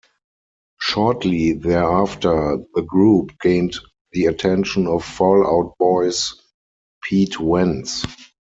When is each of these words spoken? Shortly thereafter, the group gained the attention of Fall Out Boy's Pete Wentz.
Shortly 0.79 1.51
thereafter, 1.53 2.57
the 2.73 2.81
group 2.81 3.33
gained 3.39 3.75
the 4.13 4.25
attention 4.25 4.87
of 4.87 5.05
Fall 5.05 5.45
Out 5.45 5.75
Boy's 5.77 6.33
Pete 7.03 7.39
Wentz. 7.39 8.03